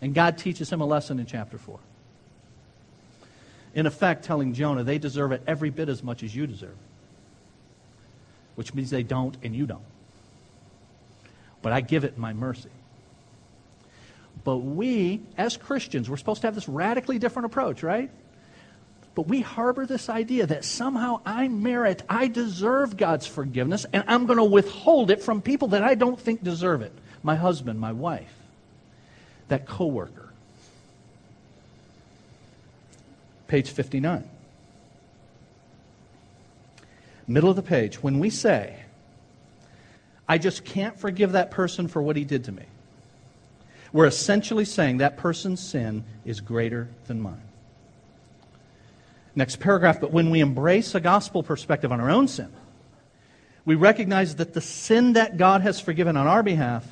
[0.00, 1.78] And God teaches him a lesson in chapter 4.
[3.74, 6.76] In effect, telling Jonah they deserve it every bit as much as you deserve
[8.54, 9.82] which means they don't and you don't.
[11.62, 12.70] But I give it my mercy.
[14.44, 18.10] But we, as Christians, we're supposed to have this radically different approach, right?
[19.14, 24.26] But we harbor this idea that somehow I merit, I deserve God's forgiveness, and I'm
[24.26, 26.92] going to withhold it from people that I don't think deserve it.
[27.22, 28.34] My husband, my wife,
[29.48, 30.30] that coworker.
[33.48, 34.28] Page 59.
[37.28, 38.02] Middle of the page.
[38.02, 38.76] When we say,
[40.26, 42.64] I just can't forgive that person for what he did to me,
[43.92, 47.42] we're essentially saying that person's sin is greater than mine.
[49.34, 52.52] Next paragraph, but when we embrace a gospel perspective on our own sin,
[53.64, 56.86] we recognize that the sin that God has forgiven on our behalf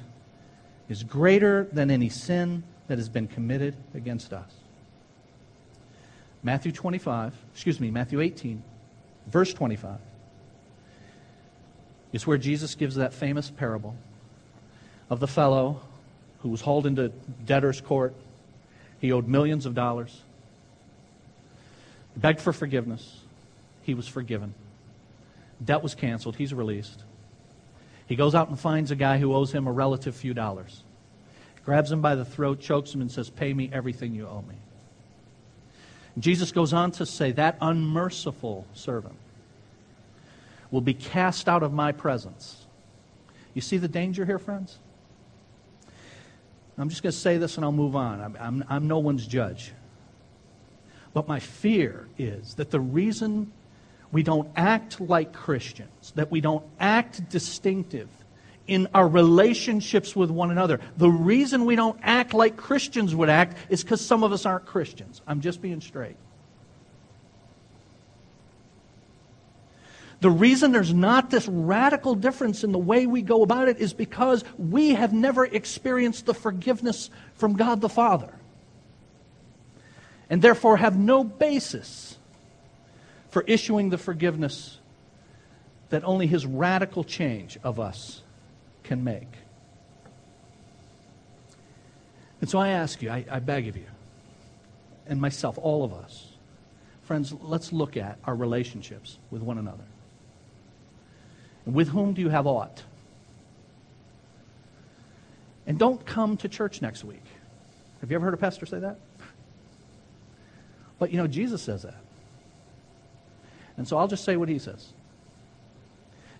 [0.89, 4.53] is greater than any sin that has been committed against us.
[6.43, 8.63] Matthew 25, excuse me, Matthew 18,
[9.27, 9.99] verse 25,
[12.13, 13.95] is where Jesus gives that famous parable
[15.11, 15.83] of the fellow
[16.43, 17.09] who was hauled into
[17.45, 18.15] debtor's court.
[19.01, 20.23] He owed millions of dollars.
[22.15, 23.21] He begged for forgiveness.
[23.83, 24.55] He was forgiven.
[25.65, 26.37] Debt was canceled.
[26.37, 27.03] He's released.
[28.07, 30.83] He goes out and finds a guy who owes him a relative few dollars
[31.65, 34.57] grabs him by the throat, chokes him, and says, Pay me everything you owe me.
[36.19, 39.15] Jesus goes on to say, That unmerciful servant
[40.71, 42.67] will be cast out of my presence.
[43.55, 44.79] You see the danger here, friends?
[46.79, 48.21] I'm just going to say this and I'll move on.
[48.21, 49.73] I'm, I'm, I'm no one's judge.
[51.13, 53.53] But my fear is that the reason
[54.13, 58.09] we don't act like Christians, that we don't act distinctive,
[58.71, 60.79] in our relationships with one another.
[60.97, 64.65] The reason we don't act like Christians would act is because some of us aren't
[64.65, 65.23] Christians.
[65.27, 66.15] I'm just being straight.
[70.21, 73.95] The reason there's not this radical difference in the way we go about it is
[73.95, 78.33] because we have never experienced the forgiveness from God the Father.
[80.29, 82.19] And therefore have no basis
[83.31, 84.79] for issuing the forgiveness
[85.89, 88.23] that only His radical change of us
[88.83, 89.33] can make.
[92.41, 93.87] And so I ask you, I, I beg of you,
[95.07, 96.29] and myself, all of us,
[97.03, 99.85] friends, let's look at our relationships with one another.
[101.73, 102.83] With whom do you have aught?
[105.67, 107.23] And don't come to church next week.
[108.01, 108.99] Have you ever heard a pastor say that?
[110.99, 112.03] But you know, Jesus says that.
[113.77, 114.93] And so I'll just say what he says.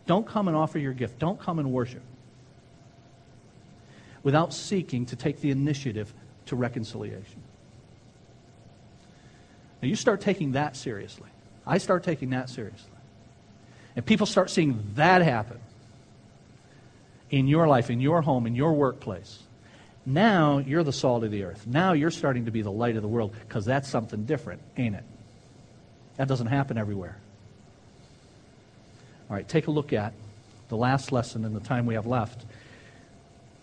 [0.07, 1.19] Don't come and offer your gift.
[1.19, 2.03] Don't come and worship
[4.23, 6.13] without seeking to take the initiative
[6.47, 7.43] to reconciliation.
[9.83, 11.31] Now, you start taking that seriously.
[11.67, 12.91] I start taking that seriously.
[13.97, 15.59] And people start seeing that happen
[17.31, 19.39] in your life, in your home, in your workplace.
[20.07, 21.67] Now you're the salt of the earth.
[21.67, 24.95] Now you're starting to be the light of the world because that's something different, ain't
[24.95, 25.05] it?
[26.17, 27.17] That doesn't happen everywhere.
[29.29, 30.13] All right, take a look at
[30.69, 32.45] the last lesson in the time we have left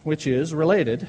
[0.08, 1.06] which is related.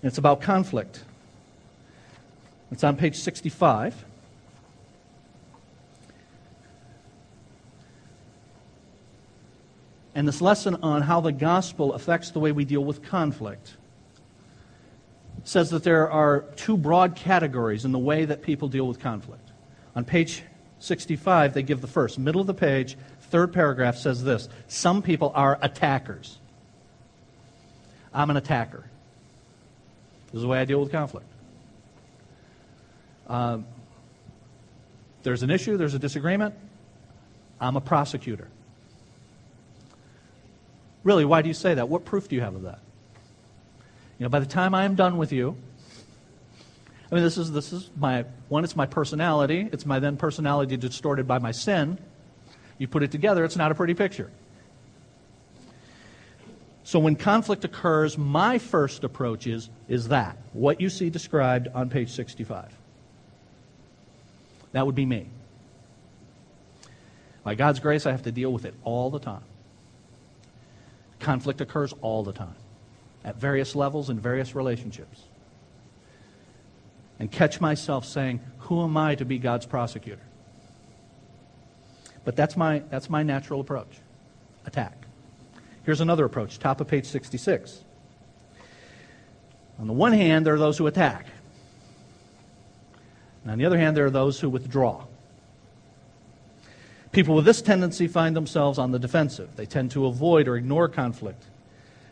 [0.00, 1.02] It's about conflict.
[2.70, 4.04] It's on page 65.
[10.20, 13.72] And this lesson on how the gospel affects the way we deal with conflict
[15.44, 19.50] says that there are two broad categories in the way that people deal with conflict.
[19.96, 20.42] On page
[20.78, 22.18] 65, they give the first.
[22.18, 22.98] Middle of the page,
[23.30, 26.38] third paragraph says this Some people are attackers.
[28.12, 28.84] I'm an attacker.
[30.26, 31.28] This is the way I deal with conflict.
[33.26, 33.60] Uh,
[35.22, 36.54] there's an issue, there's a disagreement.
[37.58, 38.48] I'm a prosecutor.
[41.02, 41.88] Really, why do you say that?
[41.88, 42.80] What proof do you have of that?
[44.18, 45.56] You know, by the time I am done with you,
[47.10, 49.68] I mean, this is, this is my, one, it's my personality.
[49.72, 51.98] It's my then personality distorted by my sin.
[52.78, 54.30] You put it together, it's not a pretty picture.
[56.84, 61.88] So when conflict occurs, my first approach is, is that, what you see described on
[61.88, 62.74] page 65.
[64.72, 65.28] That would be me.
[67.42, 69.42] By God's grace, I have to deal with it all the time.
[71.20, 72.56] Conflict occurs all the time
[73.24, 75.22] at various levels in various relationships.
[77.18, 80.22] And catch myself saying, Who am I to be God's prosecutor?
[82.24, 83.98] But that's my, that's my natural approach
[84.66, 85.06] attack.
[85.84, 87.84] Here's another approach, top of page 66.
[89.78, 91.26] On the one hand, there are those who attack.
[93.42, 95.04] And on the other hand, there are those who withdraw.
[97.12, 99.56] People with this tendency find themselves on the defensive.
[99.56, 101.44] They tend to avoid or ignore conflict.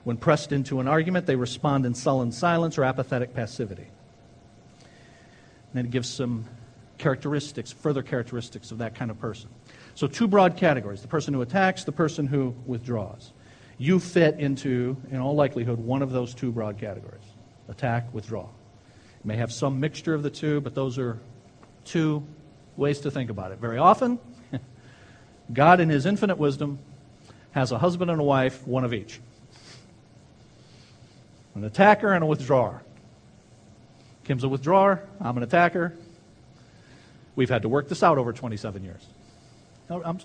[0.05, 3.87] When pressed into an argument, they respond in sullen silence or apathetic passivity.
[4.83, 6.47] And then it gives some
[6.97, 9.51] characteristics, further characteristics of that kind of person.
[9.95, 13.33] So, two broad categories the person who attacks, the person who withdraws.
[13.77, 17.23] You fit into, in all likelihood, one of those two broad categories
[17.69, 18.43] attack, withdraw.
[18.45, 21.19] You may have some mixture of the two, but those are
[21.85, 22.25] two
[22.77, 23.59] ways to think about it.
[23.59, 24.19] Very often,
[25.53, 26.79] God, in His infinite wisdom,
[27.53, 29.21] has a husband and a wife, one of each
[31.59, 32.83] an attacker and a withdrawer.
[34.25, 35.93] Kim's a withdrawer, I'm an attacker.
[37.35, 39.05] We've had to work this out over 27 years.
[39.91, 40.21] I'm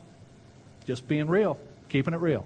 [0.86, 1.58] just being real,
[1.90, 2.46] keeping it real.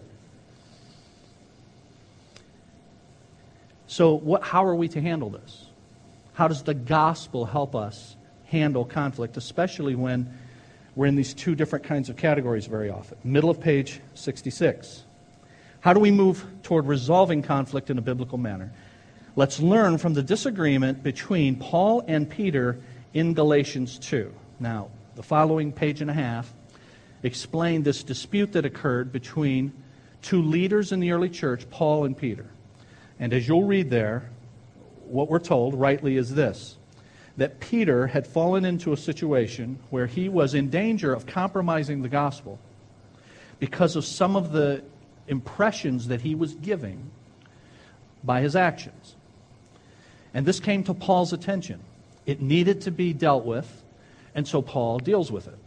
[3.88, 5.66] So, what, how are we to handle this?
[6.34, 10.38] How does the gospel help us handle conflict, especially when
[10.98, 13.20] we're in these two different kinds of categories very often.
[13.24, 15.04] Middle of page 66.
[15.80, 18.72] How do we move toward resolving conflict in a biblical manner?
[19.36, 22.80] Let's learn from the disagreement between Paul and Peter
[23.14, 24.34] in Galatians 2.
[24.60, 26.52] Now, the following page and a half
[27.22, 29.74] explain this dispute that occurred between
[30.24, 32.48] two leaders in the early church, Paul and Peter.
[33.20, 34.32] And as you'll read there,
[35.06, 36.76] what we're told rightly is this
[37.38, 42.10] that Peter had fallen into a situation where he was in danger of compromising the
[42.10, 42.60] gospel
[43.60, 44.84] because of some of the
[45.28, 47.12] impressions that he was giving
[48.24, 49.16] by his actions.
[50.34, 51.80] And this came to Paul's attention.
[52.26, 53.84] It needed to be dealt with,
[54.36, 55.58] and so Paul deals with it.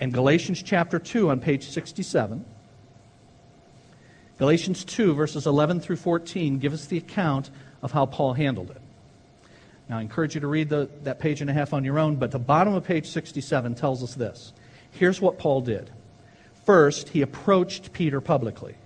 [0.00, 2.44] In Galatians chapter 2 on page 67,
[4.38, 7.50] Galatians 2, verses 11 through 14, give us the account
[7.82, 8.79] of how Paul handled it.
[9.90, 12.14] Now, I encourage you to read the, that page and a half on your own,
[12.14, 14.52] but the bottom of page 67 tells us this.
[14.92, 15.90] Here's what Paul did.
[16.64, 18.76] First, he approached Peter publicly.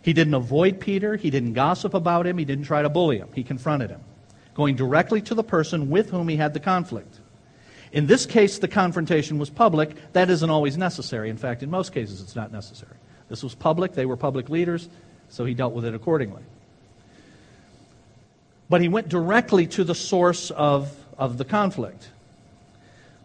[0.00, 3.28] He didn't avoid Peter, he didn't gossip about him, he didn't try to bully him.
[3.34, 4.00] He confronted him,
[4.54, 7.20] going directly to the person with whom he had the conflict.
[7.92, 9.94] In this case, the confrontation was public.
[10.14, 11.28] That isn't always necessary.
[11.28, 12.96] In fact, in most cases, it's not necessary.
[13.28, 14.88] This was public, they were public leaders,
[15.28, 16.42] so he dealt with it accordingly.
[18.72, 22.08] But he went directly to the source of, of the conflict.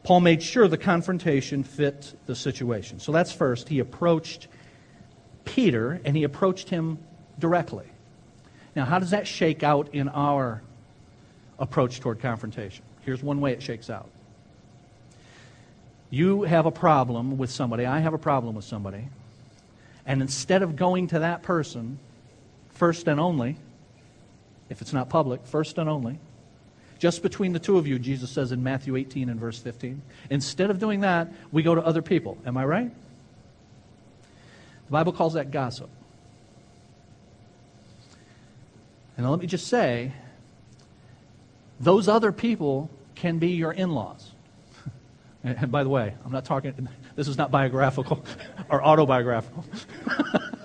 [0.03, 2.99] Paul made sure the confrontation fit the situation.
[2.99, 3.69] So that's first.
[3.69, 4.49] He approached
[5.45, 6.97] Peter and he approached him
[7.39, 7.85] directly.
[8.75, 10.61] Now, how does that shake out in our
[11.59, 12.83] approach toward confrontation?
[13.05, 14.09] Here's one way it shakes out.
[16.09, 19.07] You have a problem with somebody, I have a problem with somebody,
[20.05, 21.99] and instead of going to that person
[22.73, 23.55] first and only,
[24.69, 26.19] if it's not public, first and only.
[26.99, 30.01] Just between the two of you, Jesus says in Matthew 18 and verse 15.
[30.29, 32.37] Instead of doing that, we go to other people.
[32.45, 32.91] Am I right?
[34.87, 35.89] The Bible calls that gossip.
[39.15, 40.13] And let me just say,
[41.79, 44.31] those other people can be your in laws.
[45.43, 48.25] And by the way, I'm not talking, This is not biographical
[48.69, 49.65] or autobiographical.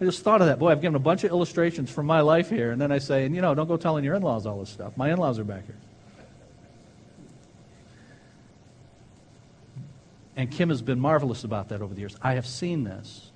[0.00, 0.58] I just thought of that.
[0.58, 3.26] Boy, I've given a bunch of illustrations from my life here, and then I say,
[3.26, 4.96] and you know, don't go telling your in laws all this stuff.
[4.96, 5.76] My in laws are back here.
[10.36, 12.16] And Kim has been marvelous about that over the years.
[12.22, 13.30] I have seen this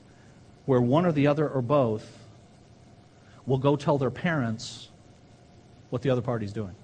[0.65, 2.19] where one or the other or both
[3.45, 4.89] will go tell their parents
[5.91, 6.75] what the other party's doing.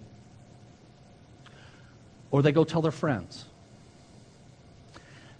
[2.31, 3.47] Or they go tell their friends.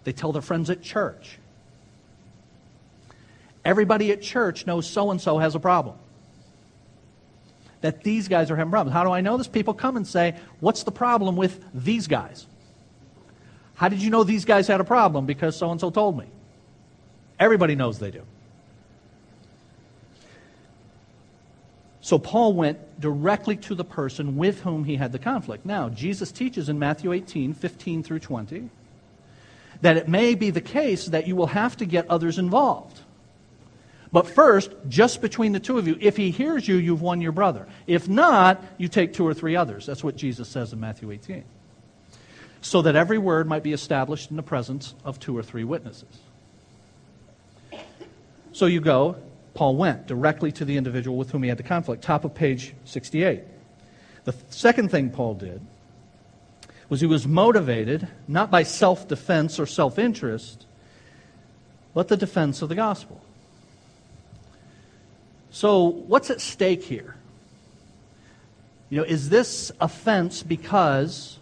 [0.05, 1.39] They tell their friends at church.
[3.65, 5.97] Everybody at church knows so and so has a problem.
[7.83, 8.93] That these guys are having problems.
[8.93, 9.49] How do I know this?
[9.49, 12.47] People come and say, What's the problem with these guys?
[13.75, 15.25] How did you know these guys had a problem?
[15.25, 16.27] Because so and so told me.
[17.39, 18.23] Everybody knows they do.
[22.03, 25.65] So Paul went directly to the person with whom he had the conflict.
[25.65, 28.69] Now, Jesus teaches in Matthew 18, 15 through 20,
[29.83, 33.01] that it may be the case that you will have to get others involved.
[34.13, 37.33] But first, just between the two of you, if he hears you, you've won your
[37.33, 37.69] brother.
[37.87, 39.87] If not, you take two or three others.
[39.87, 41.45] That's what Jesus says in Matthew 18.
[42.61, 46.19] So that every word might be established in the presence of two or three witnesses.
[48.53, 49.17] So you go,
[49.55, 52.03] Paul went directly to the individual with whom he had the conflict.
[52.03, 53.43] Top of page 68.
[54.25, 55.61] The second thing Paul did
[56.89, 60.67] was he was motivated not by self defense or self interest,
[61.95, 63.23] but the defense of the gospel.
[65.61, 67.17] So, what's at stake here?
[68.89, 71.39] You know, is this offense because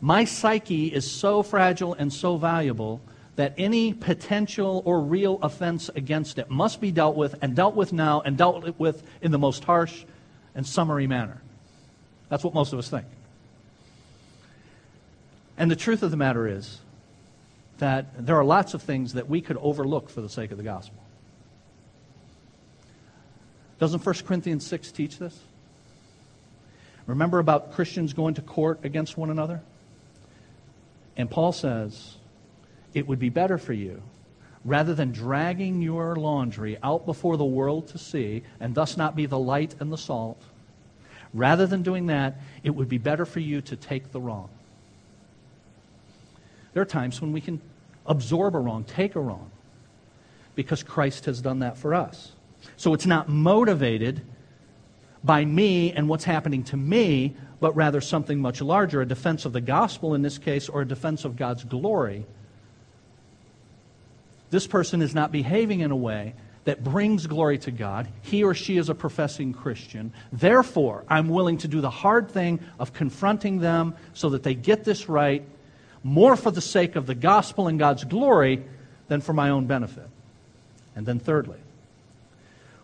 [0.00, 3.00] my psyche is so fragile and so valuable
[3.36, 7.92] that any potential or real offense against it must be dealt with and dealt with
[7.92, 10.06] now and dealt with in the most harsh
[10.56, 11.40] and summary manner?
[12.30, 13.06] That's what most of us think.
[15.56, 16.80] And the truth of the matter is
[17.78, 20.64] that there are lots of things that we could overlook for the sake of the
[20.64, 21.01] gospel.
[23.82, 25.36] Doesn't 1 Corinthians 6 teach this?
[27.08, 29.60] Remember about Christians going to court against one another?
[31.16, 32.14] And Paul says,
[32.94, 34.00] it would be better for you,
[34.64, 39.26] rather than dragging your laundry out before the world to see, and thus not be
[39.26, 40.40] the light and the salt,
[41.34, 44.48] rather than doing that, it would be better for you to take the wrong.
[46.72, 47.60] There are times when we can
[48.06, 49.50] absorb a wrong, take a wrong,
[50.54, 52.30] because Christ has done that for us.
[52.82, 54.22] So it's not motivated
[55.22, 59.52] by me and what's happening to me, but rather something much larger a defense of
[59.52, 62.26] the gospel in this case, or a defense of God's glory.
[64.50, 68.08] This person is not behaving in a way that brings glory to God.
[68.22, 70.12] He or she is a professing Christian.
[70.32, 74.82] Therefore, I'm willing to do the hard thing of confronting them so that they get
[74.82, 75.44] this right,
[76.02, 78.64] more for the sake of the gospel and God's glory
[79.06, 80.08] than for my own benefit.
[80.96, 81.61] And then, thirdly,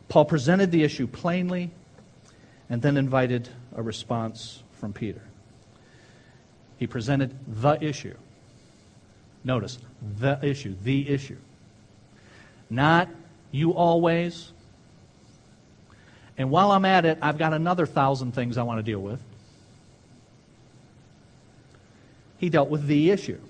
[0.09, 1.70] Paul presented the issue plainly
[2.70, 5.22] and then invited a response from Peter.
[6.78, 8.14] He presented the issue.
[9.44, 9.78] Notice,
[10.18, 11.38] the issue, the issue.
[12.70, 13.09] Not
[13.50, 14.52] you always.
[16.36, 19.20] And while I'm at it, I've got another thousand things I want to deal with.
[22.38, 23.40] He dealt with the issue.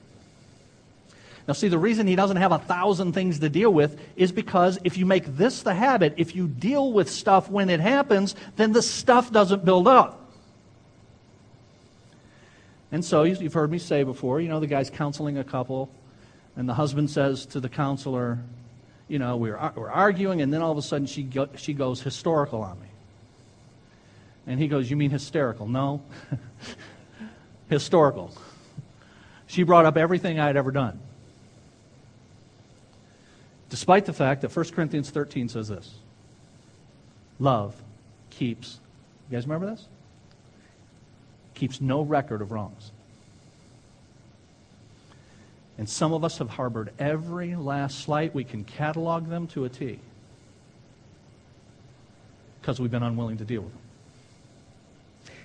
[1.48, 4.78] Now, see, the reason he doesn't have a thousand things to deal with is because
[4.84, 8.72] if you make this the habit, if you deal with stuff when it happens, then
[8.72, 10.30] the stuff doesn't build up.
[12.92, 15.90] And so, you've heard me say before, you know, the guy's counseling a couple,
[16.54, 18.38] and the husband says to the counselor,
[19.08, 22.02] you know, we're, we're arguing, and then all of a sudden she, go, she goes
[22.02, 22.88] historical on me.
[24.46, 25.66] And he goes, You mean hysterical?
[25.66, 26.02] No.
[27.70, 28.36] historical.
[29.46, 31.00] She brought up everything I had ever done.
[33.70, 35.94] Despite the fact that 1 Corinthians 13 says this
[37.38, 37.74] love
[38.30, 38.78] keeps,
[39.30, 39.86] you guys remember this?
[41.54, 42.92] Keeps no record of wrongs.
[45.76, 48.34] And some of us have harbored every last slight.
[48.34, 50.00] We can catalog them to a T
[52.60, 53.82] because we've been unwilling to deal with them.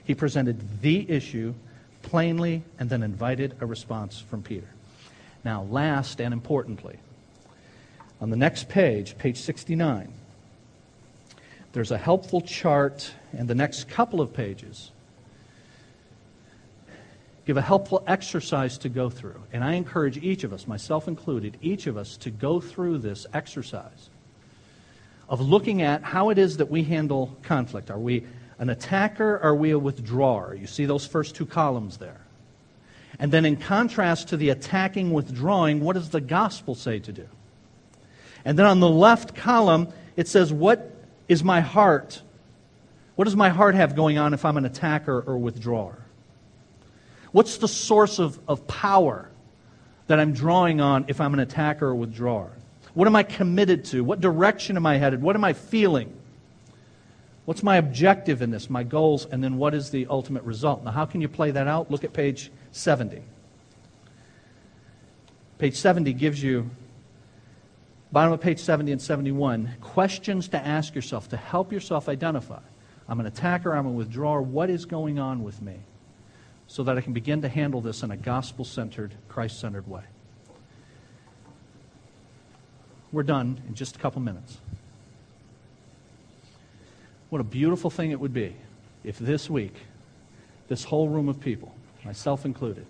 [0.04, 1.54] He presented the issue
[2.02, 4.68] plainly and then invited a response from Peter.
[5.46, 6.98] Now, last and importantly,
[8.24, 10.08] on the next page, page 69,
[11.74, 14.92] there's a helpful chart, and the next couple of pages
[17.46, 19.42] give a helpful exercise to go through.
[19.52, 23.28] And I encourage each of us, myself included, each of us to go through this
[23.34, 24.10] exercise
[25.28, 27.92] of looking at how it is that we handle conflict.
[27.92, 28.26] Are we
[28.58, 29.38] an attacker?
[29.40, 30.56] Are we a withdrawer?
[30.58, 32.22] You see those first two columns there.
[33.20, 37.28] And then, in contrast to the attacking, withdrawing, what does the gospel say to do?
[38.46, 40.92] And then on the left column, it says, What
[41.28, 42.22] is my heart?
[43.16, 45.98] What does my heart have going on if I'm an attacker or withdrawer?
[47.32, 49.30] What's the source of, of power
[50.08, 52.52] that I'm drawing on if I'm an attacker or withdrawer?
[52.94, 54.04] What am I committed to?
[54.04, 55.22] What direction am I headed?
[55.22, 56.16] What am I feeling?
[57.46, 60.84] What's my objective in this, my goals, and then what is the ultimate result?
[60.84, 61.92] Now, how can you play that out?
[61.92, 63.22] Look at page 70.
[65.58, 66.70] Page 70 gives you,
[68.14, 72.62] bottom of page 70 and 71, questions to ask yourself to help yourself identify.
[73.10, 74.40] I'm an attacker, I'm a withdrawer.
[74.44, 75.80] What is going on with me?
[76.68, 80.04] So that I can begin to handle this in a gospel centered, Christ centered way.
[83.12, 84.60] We're done in just a couple minutes.
[87.32, 88.56] What a beautiful thing it would be
[89.04, 89.74] if this week,
[90.68, 91.74] this whole room of people,
[92.06, 92.86] myself included,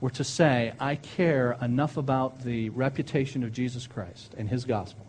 [0.00, 5.04] were to say, I care enough about the reputation of Jesus Christ and his gospel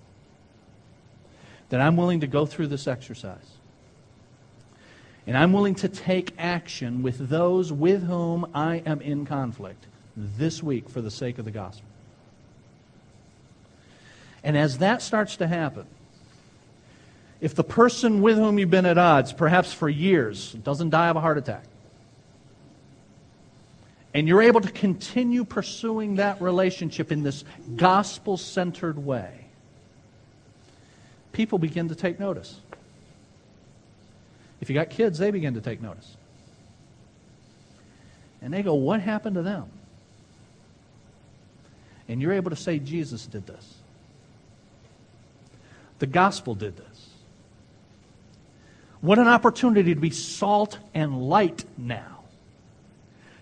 [1.69, 3.37] that I'm willing to go through this exercise.
[5.27, 9.85] And I'm willing to take action with those with whom I am in conflict
[10.17, 11.85] this week for the sake of the gospel.
[14.43, 15.85] And as that starts to happen,
[17.41, 21.15] if the person with whom you've been at odds, perhaps for years, doesn't die of
[21.15, 21.63] a heart attack,
[24.13, 27.43] and you're able to continue pursuing that relationship in this
[27.75, 29.45] gospel centered way,
[31.31, 32.59] people begin to take notice.
[34.61, 36.17] If you got kids, they begin to take notice.
[38.41, 39.69] And they go, What happened to them?
[42.07, 43.75] And you're able to say, Jesus did this.
[45.99, 47.09] The gospel did this.
[49.01, 52.18] What an opportunity to be salt and light now.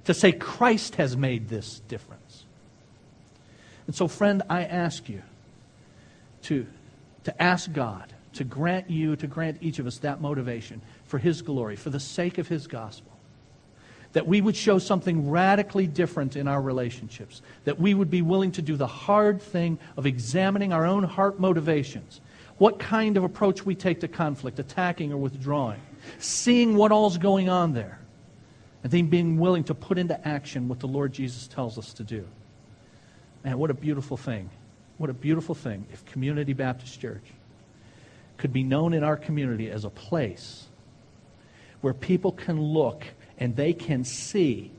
[0.07, 2.45] To say Christ has made this difference.
[3.87, 5.21] And so, friend, I ask you
[6.43, 6.65] to,
[7.25, 11.41] to ask God to grant you, to grant each of us that motivation for His
[11.41, 13.11] glory, for the sake of His gospel.
[14.13, 17.41] That we would show something radically different in our relationships.
[17.65, 21.39] That we would be willing to do the hard thing of examining our own heart
[21.39, 22.21] motivations
[22.57, 25.79] what kind of approach we take to conflict, attacking or withdrawing,
[26.17, 27.99] seeing what all's going on there,
[28.88, 32.05] and then being willing to put into action what the Lord Jesus tells us to
[32.05, 32.25] do.
[33.43, 34.49] Man, what a beautiful thing.
[34.97, 37.25] What a beautiful thing if Community Baptist Church
[38.38, 40.67] could be known in our community as a place
[41.81, 43.03] where people can look
[43.38, 44.71] and they can see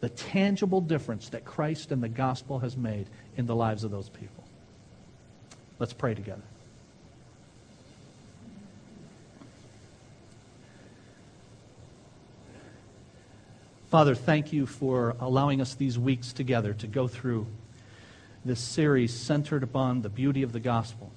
[0.00, 4.10] the tangible difference that Christ and the gospel has made in the lives of those
[4.10, 4.44] people.
[5.78, 6.42] Let's pray together.
[13.88, 17.46] Father, thank you for allowing us these weeks together to go through
[18.44, 21.10] this series centered upon the beauty of the gospel.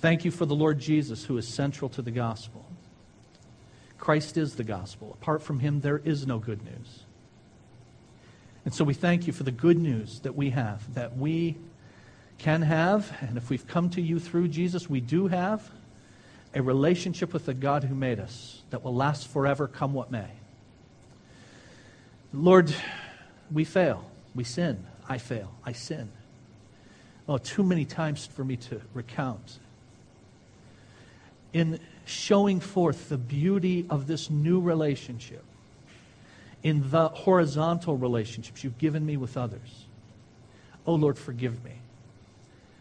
[0.00, 2.66] Thank you for the Lord Jesus, who is central to the gospel.
[3.98, 5.16] Christ is the gospel.
[5.22, 7.04] Apart from him, there is no good news.
[8.64, 11.56] And so we thank you for the good news that we have, that we
[12.38, 15.70] can have, and if we've come to you through Jesus, we do have
[16.52, 20.30] a relationship with the God who made us that will last forever, come what may.
[22.34, 22.74] Lord,
[23.52, 24.04] we fail.
[24.34, 24.84] We sin.
[25.08, 25.52] I fail.
[25.64, 26.10] I sin.
[27.28, 29.58] Oh, too many times for me to recount.
[31.52, 35.44] In showing forth the beauty of this new relationship,
[36.62, 39.84] in the horizontal relationships you've given me with others.
[40.86, 41.72] Oh, Lord, forgive me.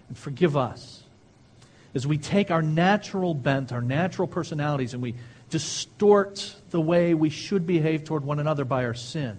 [0.08, 1.04] And forgive us
[1.96, 5.16] as we take our natural bent, our natural personalities, and we
[5.54, 9.38] distort the way we should behave toward one another by our sin.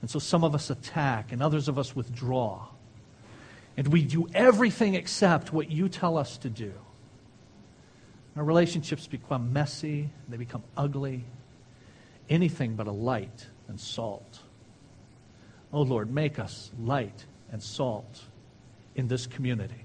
[0.00, 2.66] And so some of us attack and others of us withdraw.
[3.76, 6.72] And we do everything except what you tell us to do.
[8.36, 11.24] Our relationships become messy, they become ugly,
[12.30, 14.38] anything but a light and salt.
[15.74, 18.22] Oh Lord, make us light and salt
[18.94, 19.84] in this community.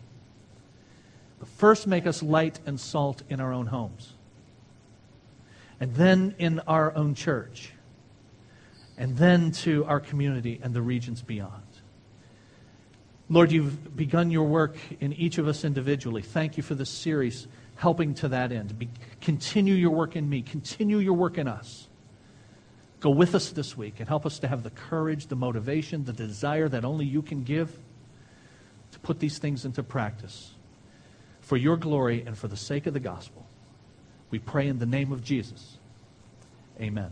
[1.38, 4.14] But first, make us light and salt in our own homes
[5.80, 7.72] and then in our own church,
[8.98, 11.64] and then to our community and the regions beyond.
[13.30, 16.24] Lord, you've begun your work in each of us individually.
[16.24, 18.78] Thank you for this series helping to that end.
[18.78, 18.90] Be,
[19.22, 21.88] continue your work in me, continue your work in us.
[23.00, 26.12] Go with us this week and help us to have the courage, the motivation, the
[26.12, 27.72] desire that only you can give
[28.92, 30.52] to put these things into practice
[31.40, 33.46] for your glory and for the sake of the gospel.
[34.32, 35.78] We pray in the name of Jesus.
[36.80, 37.12] Amen.